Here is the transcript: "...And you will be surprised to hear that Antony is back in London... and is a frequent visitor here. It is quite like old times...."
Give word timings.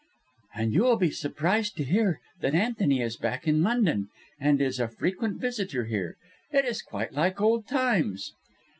"...And 0.55 0.73
you 0.73 0.81
will 0.81 0.95
be 0.95 1.11
surprised 1.11 1.77
to 1.77 1.83
hear 1.83 2.21
that 2.39 2.55
Antony 2.55 3.01
is 3.03 3.17
back 3.17 3.47
in 3.47 3.61
London... 3.61 4.09
and 4.39 4.59
is 4.59 4.79
a 4.79 4.87
frequent 4.87 5.39
visitor 5.39 5.85
here. 5.85 6.17
It 6.51 6.65
is 6.65 6.81
quite 6.81 7.13
like 7.13 7.39
old 7.39 7.67
times...." 7.67 8.33